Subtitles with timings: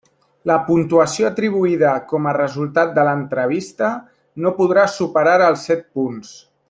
[0.51, 3.91] La puntuació atribuïda com a resultat de l'entrevista
[4.47, 6.35] no podrà superar els set punts.